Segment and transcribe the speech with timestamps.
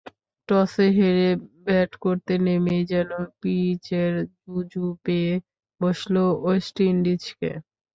[0.49, 1.29] টসে হেরে
[1.65, 3.09] ব্যাট করতে নেমেই যেন
[3.39, 5.33] পিচের জুজু পেয়ে
[5.81, 7.51] বসল ওয়েস্ট ইন্ডিজকে।